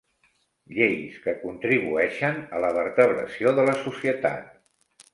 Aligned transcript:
Lleis 0.77 1.19
que 1.25 1.35
contribueixen 1.43 2.41
a 2.61 2.65
la 2.67 2.75
vertebració 2.81 3.57
de 3.61 3.71
la 3.71 3.81
societat. 3.87 4.55